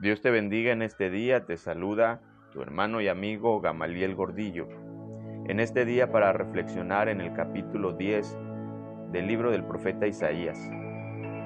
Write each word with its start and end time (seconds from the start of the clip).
Dios 0.00 0.22
te 0.22 0.30
bendiga 0.30 0.72
en 0.72 0.80
este 0.80 1.10
día, 1.10 1.44
te 1.44 1.58
saluda 1.58 2.22
tu 2.54 2.62
hermano 2.62 3.02
y 3.02 3.08
amigo 3.08 3.60
Gamaliel 3.60 4.14
Gordillo. 4.14 4.66
En 5.46 5.60
este 5.60 5.84
día 5.84 6.10
para 6.10 6.32
reflexionar 6.32 7.10
en 7.10 7.20
el 7.20 7.34
capítulo 7.34 7.92
10 7.92 8.34
del 9.12 9.26
libro 9.26 9.50
del 9.50 9.62
profeta 9.62 10.06
Isaías. 10.06 10.58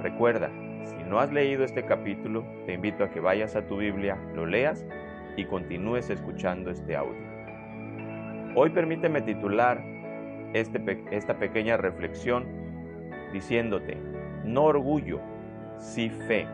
Recuerda, 0.03 0.53
si 0.85 1.03
no 1.03 1.19
has 1.19 1.33
leído 1.33 1.65
este 1.65 1.85
capítulo, 1.85 2.47
te 2.65 2.75
invito 2.75 3.03
a 3.03 3.11
que 3.11 3.19
vayas 3.19 3.57
a 3.57 3.67
tu 3.67 3.79
Biblia, 3.79 4.17
lo 4.37 4.47
leas 4.47 4.87
y 5.37 5.47
continúes 5.47 6.09
escuchando 6.09 6.71
este 6.71 6.95
audio. 6.95 7.27
Hoy 8.55 8.71
permíteme 8.71 9.21
titular 9.23 9.83
este, 10.53 11.05
esta 11.11 11.41
pequeña 11.41 11.77
reflexión 11.77 12.47
diciéndote, 13.33 13.99
no 14.45 14.63
orgullo, 14.63 15.19
sí 15.77 16.09
fe. 16.09 16.47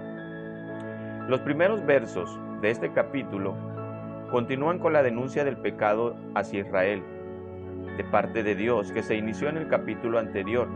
Los 1.29 1.41
primeros 1.41 1.85
versos 1.87 2.39
de 2.61 2.71
este 2.71 2.93
capítulo 2.93 3.55
continúan 4.31 4.79
con 4.79 4.93
la 4.93 5.03
denuncia 5.03 5.45
del 5.45 5.57
pecado 5.57 6.17
hacia 6.35 6.61
Israel 6.61 7.03
de 7.97 8.05
parte 8.05 8.43
de 8.43 8.55
Dios 8.55 8.91
que 8.93 9.03
se 9.03 9.17
inició 9.17 9.49
en 9.49 9.57
el 9.57 9.69
capítulo 9.69 10.19
anterior. 10.19 10.69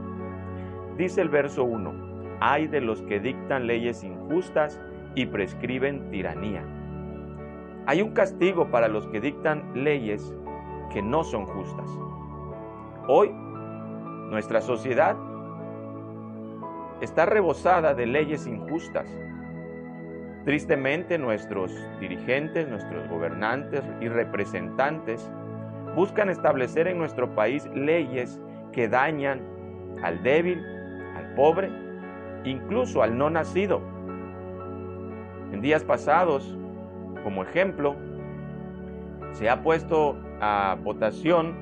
Dice 0.96 1.22
el 1.22 1.28
verso 1.28 1.64
1, 1.64 2.38
hay 2.40 2.68
de 2.68 2.80
los 2.80 3.02
que 3.02 3.20
dictan 3.20 3.66
leyes 3.66 4.04
injustas 4.04 4.80
y 5.14 5.26
prescriben 5.26 6.10
tiranía. 6.10 6.62
Hay 7.86 8.00
un 8.00 8.12
castigo 8.12 8.70
para 8.70 8.88
los 8.88 9.06
que 9.08 9.20
dictan 9.20 9.70
leyes 9.74 10.34
que 10.92 11.02
no 11.02 11.24
son 11.24 11.46
justas. 11.46 11.90
Hoy, 13.08 13.30
nuestra 14.30 14.60
sociedad 14.60 15.16
está 17.00 17.26
rebosada 17.26 17.94
de 17.94 18.06
leyes 18.06 18.46
injustas 18.46 19.08
Tristemente 20.44 21.16
nuestros 21.16 21.72
dirigentes, 22.00 22.68
nuestros 22.68 23.08
gobernantes 23.08 23.82
y 24.02 24.08
representantes 24.08 25.30
buscan 25.96 26.28
establecer 26.28 26.86
en 26.86 26.98
nuestro 26.98 27.34
país 27.34 27.66
leyes 27.74 28.38
que 28.72 28.88
dañan 28.88 29.40
al 30.02 30.22
débil, 30.22 30.62
al 31.16 31.34
pobre, 31.34 31.70
incluso 32.44 33.02
al 33.02 33.16
no 33.16 33.30
nacido. 33.30 33.80
En 35.50 35.62
días 35.62 35.82
pasados, 35.82 36.58
como 37.22 37.42
ejemplo, 37.42 37.96
se 39.32 39.48
ha 39.48 39.62
puesto 39.62 40.18
a 40.40 40.76
votación 40.82 41.54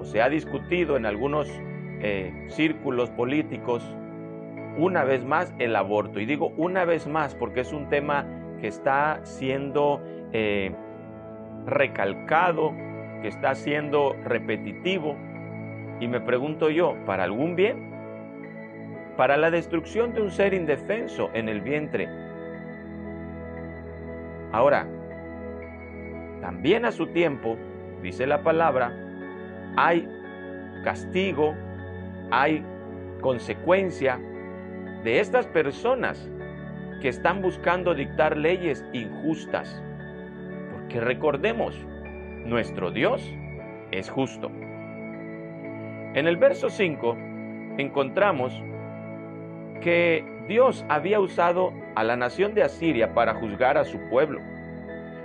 o 0.00 0.04
se 0.04 0.22
ha 0.22 0.28
discutido 0.28 0.96
en 0.96 1.06
algunos 1.06 1.48
eh, 2.00 2.46
círculos 2.50 3.10
políticos 3.10 3.82
una 4.78 5.04
vez 5.04 5.24
más 5.24 5.52
el 5.58 5.76
aborto. 5.76 6.20
Y 6.20 6.24
digo 6.24 6.52
una 6.56 6.84
vez 6.84 7.06
más 7.06 7.34
porque 7.34 7.60
es 7.60 7.72
un 7.72 7.88
tema 7.88 8.24
que 8.60 8.68
está 8.68 9.20
siendo 9.24 10.00
eh, 10.32 10.72
recalcado, 11.66 12.72
que 13.20 13.28
está 13.28 13.54
siendo 13.54 14.14
repetitivo. 14.24 15.16
Y 16.00 16.06
me 16.06 16.20
pregunto 16.20 16.70
yo, 16.70 16.96
¿para 17.04 17.24
algún 17.24 17.56
bien? 17.56 17.90
Para 19.16 19.36
la 19.36 19.50
destrucción 19.50 20.14
de 20.14 20.22
un 20.22 20.30
ser 20.30 20.54
indefenso 20.54 21.28
en 21.34 21.48
el 21.48 21.60
vientre. 21.60 22.08
Ahora, 24.52 24.86
también 26.40 26.84
a 26.84 26.92
su 26.92 27.08
tiempo, 27.08 27.58
dice 28.00 28.28
la 28.28 28.44
palabra, 28.44 28.92
hay 29.76 30.08
castigo, 30.84 31.54
hay 32.30 32.64
consecuencia 33.20 34.20
de 35.04 35.20
estas 35.20 35.46
personas 35.46 36.30
que 37.00 37.08
están 37.08 37.42
buscando 37.42 37.94
dictar 37.94 38.36
leyes 38.36 38.84
injustas. 38.92 39.82
Porque 40.72 41.00
recordemos, 41.00 41.74
nuestro 42.44 42.90
Dios 42.90 43.22
es 43.90 44.10
justo. 44.10 44.50
En 46.14 46.26
el 46.26 46.36
verso 46.36 46.70
5 46.70 47.16
encontramos 47.78 48.52
que 49.80 50.24
Dios 50.48 50.84
había 50.88 51.20
usado 51.20 51.72
a 51.94 52.02
la 52.02 52.16
nación 52.16 52.54
de 52.54 52.62
Asiria 52.62 53.14
para 53.14 53.34
juzgar 53.34 53.78
a 53.78 53.84
su 53.84 53.98
pueblo. 54.08 54.40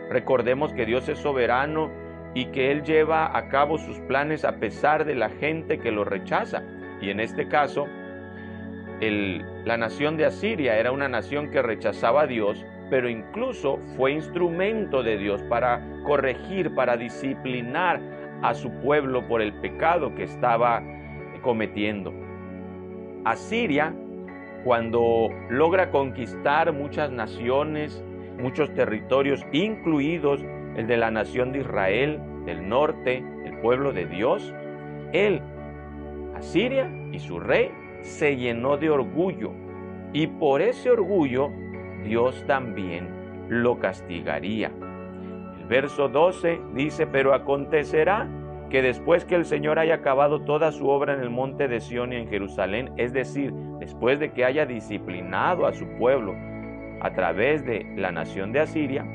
Recordemos 0.10 0.74
que 0.74 0.86
Dios 0.86 1.08
es 1.10 1.18
soberano 1.20 1.90
y 2.36 2.46
que 2.48 2.72
Él 2.72 2.84
lleva 2.84 3.36
a 3.36 3.48
cabo 3.50 3.78
sus 3.78 4.00
planes 4.02 4.44
a 4.44 4.58
pesar 4.58 5.06
de 5.06 5.16
la 5.16 5.30
gente 5.30 5.80
que 5.80 5.92
lo 5.92 6.04
rechaza. 6.04 6.64
Y 7.02 7.10
en 7.10 7.20
este 7.20 7.48
caso, 7.48 7.88
la 9.12 9.78
nación 9.78 10.18
de 10.18 10.26
Asiria 10.26 10.78
era 10.78 10.92
una 10.92 11.08
nación 11.08 11.52
que 11.52 11.62
rechazaba 11.62 12.22
a 12.22 12.28
Dios, 12.28 12.66
pero 12.90 13.10
incluso 13.10 13.80
fue 13.96 14.12
instrumento 14.12 15.04
de 15.04 15.18
Dios 15.18 15.42
para 15.44 15.82
corregir, 16.06 16.74
para 16.76 16.98
disciplinar 16.98 18.02
a 18.42 18.54
su 18.54 18.70
pueblo 18.82 19.28
por 19.28 19.42
el 19.42 19.54
pecado 19.54 20.14
que 20.16 20.24
estaba 20.24 20.84
cometiendo. 21.42 22.14
Asiria, 23.26 23.94
cuando 24.64 25.30
logra 25.50 25.92
conquistar 25.92 26.72
muchas 26.74 27.12
naciones, 27.12 28.04
muchos 28.40 28.74
territorios, 28.74 29.46
incluidos 29.52 30.44
el 30.76 30.88
de 30.88 30.98
la 30.98 31.12
nación 31.12 31.52
de 31.52 31.60
Israel, 31.60 32.20
del 32.46 32.68
norte, 32.68 33.24
el 33.46 33.58
pueblo 33.60 33.94
de 33.94 34.06
Dios, 34.06 34.54
él, 35.14 35.42
Asiria 36.36 36.90
y 37.12 37.20
su 37.20 37.40
rey, 37.40 37.72
se 38.04 38.36
llenó 38.36 38.78
de 38.78 38.90
orgullo 38.90 39.52
y 40.14 40.28
por 40.28 40.62
ese 40.62 40.92
orgullo 40.92 41.50
Dios 42.04 42.46
también 42.46 43.08
lo 43.50 43.80
castigaría. 43.80 44.72
El 45.60 45.66
verso 45.68 46.10
12 46.10 46.60
dice, 46.76 47.08
pero 47.08 47.34
acontecerá 47.34 48.28
que 48.70 48.82
después 48.82 49.26
que 49.26 49.36
el 49.36 49.46
Señor 49.46 49.80
haya 49.80 49.96
acabado 49.96 50.42
toda 50.42 50.72
su 50.72 50.88
obra 50.88 51.14
en 51.14 51.22
el 51.22 51.30
monte 51.30 51.68
de 51.68 51.80
Sión 51.80 52.12
y 52.12 52.18
en 52.18 52.28
Jerusalén, 52.28 52.92
es 52.98 53.14
decir, 53.14 53.54
después 53.80 54.20
de 54.20 54.32
que 54.32 54.46
haya 54.46 54.66
disciplinado 54.66 55.66
a 55.66 55.74
su 55.74 55.88
pueblo 55.98 56.36
a 57.02 57.14
través 57.14 57.66
de 57.66 57.86
la 57.96 58.12
nación 58.12 58.52
de 58.52 58.62
Asiria, 58.62 59.06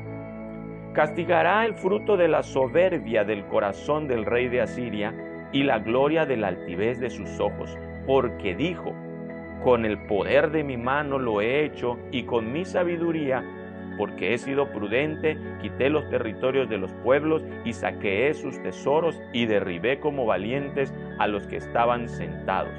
castigará 0.93 1.65
el 1.65 1.75
fruto 1.75 2.17
de 2.17 2.27
la 2.27 2.43
soberbia 2.43 3.23
del 3.23 3.45
corazón 3.47 4.07
del 4.07 4.25
rey 4.25 4.47
de 4.47 4.61
Asiria 4.61 5.13
y 5.51 5.63
la 5.63 5.79
gloria 5.79 6.25
de 6.25 6.37
la 6.37 6.47
altivez 6.47 6.99
de 6.99 7.09
sus 7.09 7.39
ojos, 7.39 7.77
porque 8.09 8.55
dijo, 8.55 8.95
con 9.63 9.85
el 9.85 9.99
poder 10.07 10.49
de 10.49 10.63
mi 10.63 10.77
mano 10.77 11.19
lo 11.19 11.41
he 11.41 11.63
hecho 11.63 11.99
y 12.09 12.23
con 12.23 12.51
mi 12.51 12.65
sabiduría, 12.65 13.43
porque 13.99 14.33
he 14.33 14.39
sido 14.39 14.71
prudente, 14.71 15.37
quité 15.61 15.91
los 15.91 16.09
territorios 16.09 16.67
de 16.69 16.79
los 16.79 16.91
pueblos 17.03 17.43
y 17.65 17.73
saqueé 17.73 18.33
sus 18.33 18.59
tesoros 18.63 19.21
y 19.31 19.45
derribé 19.45 19.99
como 19.99 20.25
valientes 20.25 20.91
a 21.19 21.27
los 21.27 21.45
que 21.45 21.57
estaban 21.57 22.09
sentados. 22.09 22.73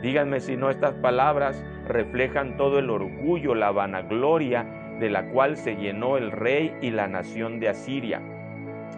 Díganme 0.00 0.40
si 0.40 0.56
no 0.56 0.70
estas 0.70 0.94
palabras 0.94 1.62
reflejan 1.86 2.56
todo 2.56 2.78
el 2.78 2.88
orgullo, 2.88 3.54
la 3.54 3.70
vanagloria 3.70 4.64
de 4.98 5.10
la 5.10 5.28
cual 5.28 5.58
se 5.58 5.76
llenó 5.76 6.16
el 6.16 6.30
rey 6.30 6.74
y 6.80 6.90
la 6.90 7.06
nación 7.06 7.60
de 7.60 7.68
Asiria. 7.68 8.22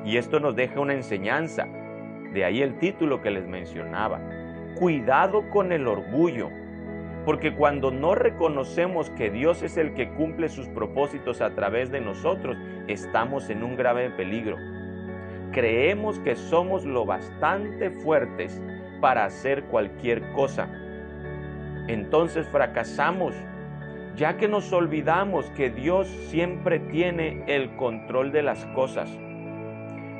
Y 0.05 0.17
esto 0.17 0.39
nos 0.39 0.55
deja 0.55 0.79
una 0.79 0.95
enseñanza, 0.95 1.67
de 2.33 2.45
ahí 2.45 2.63
el 2.63 2.79
título 2.79 3.21
que 3.21 3.33
les 3.33 3.49
mencionaba 3.49 4.21
cuidado 4.77 5.49
con 5.51 5.73
el 5.73 5.89
orgullo, 5.89 6.51
porque 7.25 7.55
cuando 7.55 7.91
no 7.91 8.15
reconocemos 8.15 9.11
que 9.11 9.31
Dios 9.31 9.63
es 9.63 9.77
el 9.77 9.95
que 9.95 10.11
cumple 10.11 10.49
sus 10.49 10.69
propósitos 10.69 11.41
a 11.41 11.55
través 11.55 11.91
de 11.91 12.01
nosotros, 12.01 12.57
estamos 12.87 13.51
en 13.51 13.63
un 13.63 13.77
grave 13.77 14.11
peligro. 14.11 14.57
Creemos 15.53 16.19
que 16.21 16.37
somos 16.37 16.85
lo 16.85 17.07
bastante 17.07 17.91
fuertes 17.91 18.61
para 19.01 19.25
hacer 19.25 19.65
cualquier 19.65 20.31
cosa. 20.33 20.69
Entonces 21.89 22.47
fracasamos, 22.49 23.35
ya 24.15 24.37
que 24.37 24.47
nos 24.47 24.73
olvidamos 24.73 25.47
que 25.51 25.71
Dios 25.71 26.09
siempre 26.29 26.81
tiene 26.81 27.45
el 27.47 27.75
control 27.77 28.31
de 28.31 28.43
las 28.43 28.65
cosas. 28.67 29.11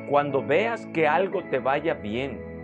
Cuando 0.09 0.43
veas 0.43 0.85
que 0.87 1.07
algo 1.07 1.43
te 1.43 1.59
vaya 1.59 1.93
bien, 1.93 2.56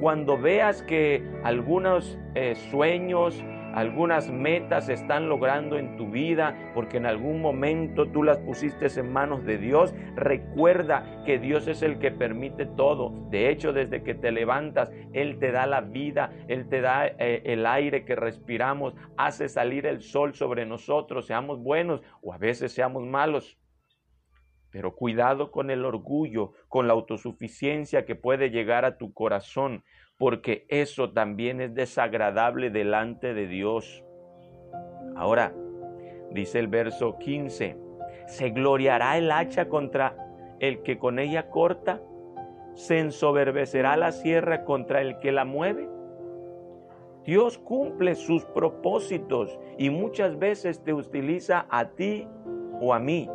cuando 0.00 0.38
veas 0.38 0.82
que 0.82 1.22
algunos 1.44 2.18
eh, 2.34 2.54
sueños, 2.70 3.44
algunas 3.74 4.30
metas 4.30 4.86
se 4.86 4.94
están 4.94 5.28
logrando 5.28 5.78
en 5.78 5.96
tu 5.96 6.10
vida 6.10 6.72
porque 6.74 6.96
en 6.96 7.06
algún 7.06 7.40
momento 7.40 8.06
tú 8.06 8.22
las 8.22 8.38
pusiste 8.38 8.86
en 8.96 9.12
manos 9.12 9.44
de 9.44 9.58
Dios, 9.58 9.94
recuerda 10.16 11.22
que 11.24 11.38
Dios 11.38 11.68
es 11.68 11.82
el 11.82 11.98
que 11.98 12.10
permite 12.10 12.66
todo. 12.66 13.12
De 13.30 13.50
hecho, 13.50 13.72
desde 13.72 14.02
que 14.02 14.14
te 14.14 14.32
levantas, 14.32 14.90
Él 15.12 15.38
te 15.38 15.52
da 15.52 15.66
la 15.66 15.82
vida, 15.82 16.32
Él 16.48 16.68
te 16.68 16.80
da 16.80 17.06
eh, 17.06 17.42
el 17.44 17.66
aire 17.66 18.04
que 18.04 18.16
respiramos, 18.16 18.94
hace 19.16 19.48
salir 19.48 19.86
el 19.86 20.00
sol 20.00 20.34
sobre 20.34 20.66
nosotros, 20.66 21.26
seamos 21.26 21.62
buenos 21.62 22.02
o 22.22 22.32
a 22.32 22.38
veces 22.38 22.72
seamos 22.72 23.04
malos. 23.04 23.59
Pero 24.70 24.94
cuidado 24.94 25.50
con 25.50 25.70
el 25.70 25.84
orgullo, 25.84 26.52
con 26.68 26.86
la 26.86 26.92
autosuficiencia 26.92 28.04
que 28.04 28.14
puede 28.14 28.50
llegar 28.50 28.84
a 28.84 28.98
tu 28.98 29.12
corazón, 29.12 29.84
porque 30.18 30.66
eso 30.68 31.12
también 31.12 31.60
es 31.60 31.74
desagradable 31.74 32.70
delante 32.70 33.34
de 33.34 33.46
Dios. 33.46 34.04
Ahora, 35.16 35.52
Dice 36.30 36.60
el 36.60 36.68
verso 36.68 37.18
15, 37.18 37.76
¿se 38.26 38.50
gloriará 38.50 39.18
el 39.18 39.32
hacha 39.32 39.68
contra 39.68 40.14
el 40.60 40.82
que 40.82 40.96
con 40.96 41.18
ella 41.18 41.50
corta? 41.50 42.00
¿Se 42.74 43.00
ensoberbecerá 43.00 43.96
la 43.96 44.12
sierra 44.12 44.64
contra 44.64 45.00
el 45.00 45.18
que 45.18 45.32
la 45.32 45.44
mueve? 45.44 45.88
Dios 47.24 47.58
cumple 47.58 48.14
sus 48.14 48.44
propósitos 48.44 49.58
y 49.76 49.90
muchas 49.90 50.38
veces 50.38 50.84
te 50.84 50.94
utiliza 50.94 51.66
a 51.68 51.90
ti 51.90 52.28
o 52.80 52.94
a 52.94 53.00
mí, 53.00 53.28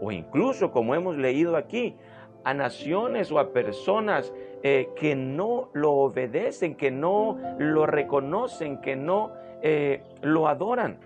o 0.00 0.12
incluso 0.12 0.70
como 0.70 0.94
hemos 0.94 1.16
leído 1.16 1.56
aquí, 1.56 1.96
a 2.44 2.54
naciones 2.54 3.30
o 3.30 3.38
a 3.38 3.52
personas 3.52 4.32
eh, 4.62 4.88
que 4.96 5.14
no 5.14 5.70
lo 5.72 5.92
obedecen, 5.92 6.76
que 6.76 6.90
no 6.90 7.38
lo 7.58 7.86
reconocen, 7.86 8.80
que 8.80 8.96
no 8.96 9.32
eh, 9.62 10.02
lo 10.22 10.48
adoran. 10.48 10.98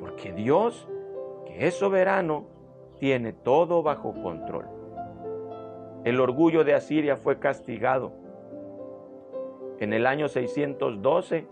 Porque 0.00 0.32
Dios, 0.32 0.88
que 1.46 1.66
es 1.66 1.74
soberano, 1.74 2.46
tiene 2.98 3.32
todo 3.32 3.82
bajo 3.82 4.12
control. 4.14 4.66
El 6.04 6.20
orgullo 6.20 6.64
de 6.64 6.74
Asiria 6.74 7.16
fue 7.16 7.38
castigado. 7.38 8.12
En 9.80 9.92
el 9.92 10.06
año 10.06 10.28
612, 10.28 11.46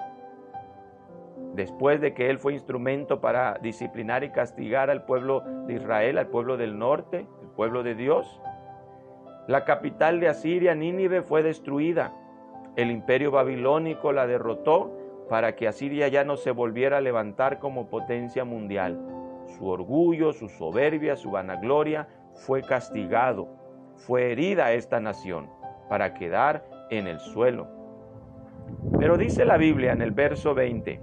después 1.54 2.00
de 2.00 2.14
que 2.14 2.30
él 2.30 2.38
fue 2.38 2.54
instrumento 2.54 3.20
para 3.20 3.58
disciplinar 3.62 4.24
y 4.24 4.30
castigar 4.30 4.90
al 4.90 5.04
pueblo 5.04 5.42
de 5.66 5.74
Israel, 5.74 6.18
al 6.18 6.28
pueblo 6.28 6.56
del 6.56 6.78
norte, 6.78 7.26
el 7.42 7.48
pueblo 7.48 7.82
de 7.82 7.94
Dios, 7.94 8.40
la 9.48 9.64
capital 9.64 10.20
de 10.20 10.28
Asiria, 10.28 10.74
Nínive, 10.74 11.22
fue 11.22 11.42
destruida. 11.42 12.12
El 12.76 12.90
imperio 12.90 13.32
babilónico 13.32 14.12
la 14.12 14.26
derrotó 14.26 14.92
para 15.28 15.56
que 15.56 15.66
Asiria 15.66 16.08
ya 16.08 16.24
no 16.24 16.36
se 16.36 16.52
volviera 16.52 16.98
a 16.98 17.00
levantar 17.00 17.58
como 17.58 17.88
potencia 17.88 18.44
mundial. 18.44 19.00
Su 19.46 19.66
orgullo, 19.66 20.32
su 20.32 20.48
soberbia, 20.48 21.16
su 21.16 21.32
vanagloria 21.32 22.06
fue 22.34 22.62
castigado. 22.62 23.48
Fue 23.96 24.30
herida 24.32 24.72
esta 24.72 25.00
nación 25.00 25.50
para 25.88 26.14
quedar 26.14 26.64
en 26.90 27.06
el 27.08 27.18
suelo. 27.18 27.66
Pero 28.98 29.16
dice 29.16 29.44
la 29.44 29.56
Biblia 29.56 29.92
en 29.92 30.02
el 30.02 30.12
verso 30.12 30.54
20, 30.54 31.00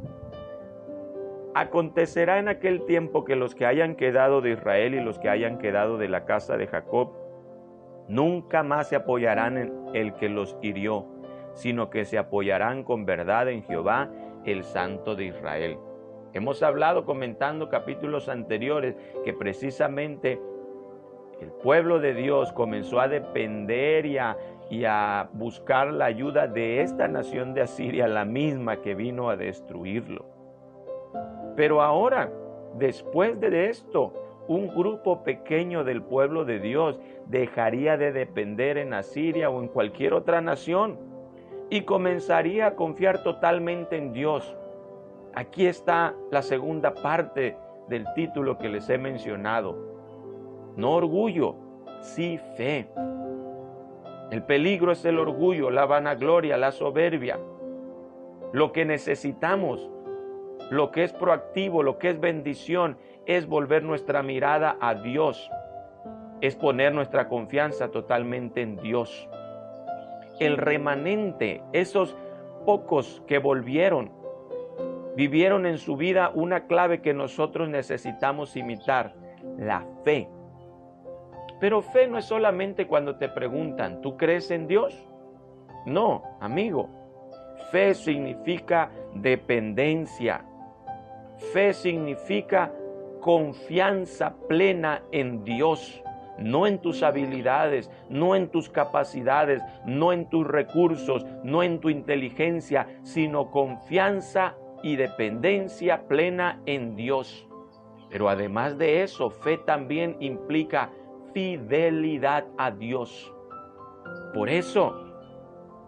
Acontecerá 1.60 2.40
en 2.40 2.48
aquel 2.48 2.86
tiempo 2.86 3.26
que 3.26 3.36
los 3.36 3.54
que 3.54 3.66
hayan 3.66 3.96
quedado 3.96 4.40
de 4.40 4.52
Israel 4.52 4.96
y 4.96 5.02
los 5.02 5.20
que 5.20 5.28
hayan 5.28 5.58
quedado 5.58 5.98
de 5.98 6.08
la 6.08 6.24
casa 6.24 6.56
de 6.56 6.68
Jacob, 6.68 7.12
nunca 8.08 8.64
más 8.64 8.88
se 8.88 8.96
apoyarán 8.96 9.58
en 9.58 9.74
el 9.94 10.14
que 10.14 10.30
los 10.30 10.58
hirió, 10.62 11.06
sino 11.56 11.90
que 11.90 12.06
se 12.06 12.18
apoyarán 12.18 12.86
con 12.86 13.06
verdad 13.06 13.50
en 13.50 13.64
Jehová, 13.64 14.10
el 14.46 14.64
Santo 14.64 15.18
de 15.18 15.26
Israel. 15.26 15.78
Hemos 16.32 16.64
hablado 16.64 17.04
comentando 17.04 17.68
capítulos 17.68 18.30
anteriores 18.30 18.96
que 19.26 19.34
precisamente 19.34 20.40
el 21.42 21.52
pueblo 21.62 22.00
de 22.00 22.14
Dios 22.14 22.54
comenzó 22.54 23.02
a 23.02 23.10
depender 23.10 24.06
y 24.06 24.18
a, 24.18 24.38
y 24.70 24.86
a 24.86 25.28
buscar 25.34 25.92
la 25.92 26.06
ayuda 26.06 26.48
de 26.48 26.84
esta 26.84 27.10
nación 27.10 27.54
de 27.54 27.64
Asiria, 27.64 28.08
la 28.08 28.24
misma 28.24 28.78
que 28.78 28.96
vino 28.96 29.30
a 29.30 29.36
destruirlo. 29.36 30.29
Pero 31.60 31.82
ahora, 31.82 32.32
después 32.76 33.38
de 33.42 33.70
esto, 33.70 34.14
un 34.48 34.74
grupo 34.74 35.26
pequeño 35.26 35.84
del 35.84 36.02
pueblo 36.02 36.46
de 36.46 36.58
Dios 36.58 36.98
dejaría 37.26 37.98
de 37.98 38.14
depender 38.14 38.78
en 38.78 38.94
Asiria 38.94 39.50
o 39.50 39.62
en 39.62 39.68
cualquier 39.68 40.14
otra 40.14 40.40
nación 40.40 40.98
y 41.70 41.82
comenzaría 41.82 42.68
a 42.68 42.76
confiar 42.76 43.24
totalmente 43.24 43.98
en 43.98 44.14
Dios. 44.14 44.56
Aquí 45.34 45.66
está 45.66 46.16
la 46.32 46.44
segunda 46.44 46.94
parte 46.94 47.58
del 47.90 48.06
título 48.16 48.58
que 48.58 48.70
les 48.70 48.90
he 48.90 48.98
mencionado. 48.98 49.76
No 50.78 50.92
orgullo, 50.92 51.58
sí 52.00 52.40
fe. 52.56 52.88
El 54.32 54.44
peligro 54.44 54.94
es 54.94 55.04
el 55.04 55.20
orgullo, 55.20 55.72
la 55.72 55.86
vanagloria, 55.86 56.56
la 56.56 56.72
soberbia. 56.72 57.38
Lo 58.54 58.72
que 58.72 58.86
necesitamos 58.86 59.92
lo 60.70 60.92
que 60.92 61.04
es 61.04 61.14
proactivo, 61.14 61.84
lo 61.84 61.98
que 61.98 62.10
es 62.10 62.20
bendición, 62.20 62.98
es 63.26 63.48
volver 63.48 63.84
nuestra 63.84 64.24
mirada 64.24 64.78
a 64.80 64.96
Dios, 64.96 65.50
es 66.42 66.56
poner 66.56 66.94
nuestra 66.94 67.28
confianza 67.28 67.90
totalmente 67.90 68.62
en 68.62 68.78
Dios. 68.78 69.28
El 70.40 70.58
remanente, 70.58 71.62
esos 71.74 72.16
pocos 72.66 73.22
que 73.28 73.40
volvieron, 73.40 74.12
vivieron 75.16 75.66
en 75.66 75.78
su 75.78 75.98
vida 75.98 76.32
una 76.34 76.66
clave 76.68 77.02
que 77.02 77.14
nosotros 77.14 77.68
necesitamos 77.68 78.56
imitar, 78.56 79.14
la 79.58 79.86
fe. 80.04 80.30
Pero 81.60 81.82
fe 81.82 82.08
no 82.08 82.18
es 82.18 82.26
solamente 82.26 82.88
cuando 82.88 83.18
te 83.18 83.28
preguntan, 83.28 84.02
¿tú 84.02 84.16
crees 84.16 84.50
en 84.50 84.68
Dios? 84.68 85.08
No, 85.86 86.24
amigo. 86.40 86.90
Fe 87.72 87.94
significa 87.94 88.92
dependencia, 89.14 90.46
Fe 91.40 91.74
significa 91.74 92.72
confianza 93.22 94.36
plena 94.48 95.04
en 95.12 95.44
Dios, 95.44 96.04
no 96.38 96.68
en 96.68 96.80
tus 96.80 97.02
habilidades, 97.02 97.90
no 98.10 98.36
en 98.36 98.50
tus 98.50 98.70
capacidades, 98.70 99.62
no 99.86 100.14
en 100.14 100.30
tus 100.30 100.46
recursos, 100.46 101.26
no 101.44 101.64
en 101.64 101.80
tu 101.80 101.90
inteligencia, 101.90 102.88
sino 103.04 103.52
confianza 103.52 104.56
y 104.84 104.96
dependencia 104.96 106.08
plena 106.08 106.62
en 106.66 106.96
Dios. 106.96 107.48
Pero 108.10 108.30
además 108.30 108.78
de 108.78 109.04
eso, 109.04 109.30
fe 109.30 109.58
también 109.58 110.18
implica 110.20 110.92
fidelidad 111.34 112.46
a 112.58 112.72
Dios. 112.72 113.34
Por 114.34 114.50
eso, 114.50 114.96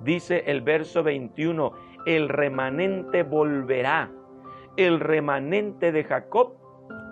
dice 0.02 0.44
el 0.48 0.62
verso 0.62 1.04
21, 1.04 1.72
el 2.06 2.30
remanente 2.30 3.24
volverá 3.24 4.12
el 4.78 5.00
remanente 5.00 5.92
de 5.92 6.04
Jacob 6.04 6.54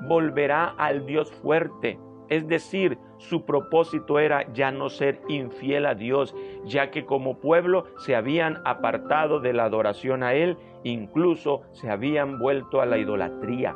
volverá 0.07 0.65
al 0.77 1.05
Dios 1.05 1.31
fuerte. 1.31 1.99
Es 2.29 2.47
decir, 2.47 2.99
su 3.17 3.45
propósito 3.45 4.19
era 4.19 4.51
ya 4.53 4.71
no 4.71 4.89
ser 4.89 5.21
infiel 5.27 5.85
a 5.85 5.95
Dios, 5.95 6.35
ya 6.63 6.91
que 6.91 7.05
como 7.05 7.39
pueblo 7.39 7.85
se 7.97 8.15
habían 8.15 8.61
apartado 8.65 9.39
de 9.39 9.53
la 9.53 9.65
adoración 9.65 10.23
a 10.23 10.33
Él, 10.33 10.57
incluso 10.83 11.63
se 11.71 11.89
habían 11.89 12.37
vuelto 12.39 12.81
a 12.81 12.85
la 12.85 12.97
idolatría. 12.97 13.75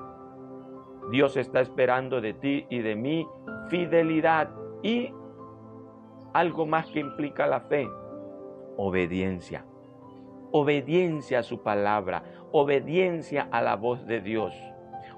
Dios 1.09 1.35
está 1.35 1.61
esperando 1.61 2.21
de 2.21 2.33
ti 2.33 2.65
y 2.69 2.79
de 2.79 2.95
mí 2.95 3.27
fidelidad 3.69 4.51
y 4.83 5.11
algo 6.33 6.65
más 6.65 6.87
que 6.87 6.99
implica 6.99 7.47
la 7.47 7.61
fe, 7.61 7.89
obediencia 8.77 9.65
obediencia 10.53 11.39
a 11.39 11.43
su 11.43 11.63
palabra, 11.63 12.23
obediencia 12.51 13.47
a 13.51 13.61
la 13.61 13.75
voz 13.75 14.05
de 14.05 14.21
Dios, 14.21 14.53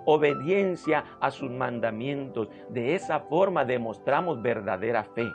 obediencia 0.05 1.03
a 1.19 1.29
sus 1.29 1.51
mandamientos. 1.51 2.47
De 2.69 2.95
esa 2.95 3.19
forma 3.19 3.65
demostramos 3.65 4.41
verdadera 4.41 5.03
fe. 5.03 5.29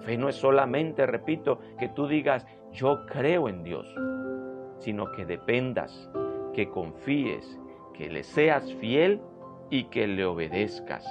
Fe 0.00 0.16
no 0.16 0.30
es 0.30 0.36
solamente, 0.36 1.06
repito, 1.06 1.60
que 1.78 1.88
tú 1.88 2.08
digas, 2.08 2.46
yo 2.72 3.04
creo 3.04 3.50
en 3.50 3.62
Dios, 3.62 3.86
sino 4.78 5.12
que 5.12 5.26
dependas, 5.26 6.10
que 6.54 6.70
confíes, 6.70 7.60
que 7.92 8.08
le 8.08 8.22
seas 8.22 8.72
fiel 8.76 9.20
y 9.68 9.84
que 9.84 10.06
le 10.06 10.24
obedezcas. 10.24 11.04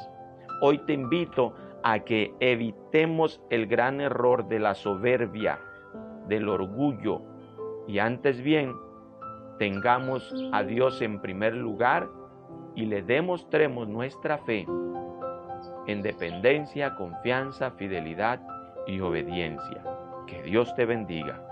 Hoy 0.63 0.79
te 0.79 0.93
invito 0.93 1.53
a 1.83 1.99
que 1.99 2.33
evitemos 2.39 3.39
el 3.51 3.67
gran 3.67 4.01
error 4.01 4.47
de 4.47 4.57
la 4.57 4.73
soberbia, 4.73 5.59
del 6.27 6.49
orgullo, 6.49 7.21
y 7.89 7.97
antes 7.97 8.39
bien 8.41 8.75
tengamos 9.57 10.31
a 10.53 10.61
Dios 10.61 11.01
en 11.01 11.19
primer 11.19 11.55
lugar 11.55 12.07
y 12.75 12.85
le 12.85 13.01
demostremos 13.01 13.87
nuestra 13.87 14.37
fe 14.37 14.67
en 15.87 16.03
dependencia, 16.03 16.95
confianza, 16.95 17.71
fidelidad 17.71 18.41
y 18.85 18.99
obediencia. 18.99 19.83
Que 20.27 20.43
Dios 20.43 20.73
te 20.75 20.85
bendiga. 20.85 21.48